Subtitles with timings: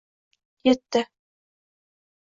[0.69, 1.01] Yetdi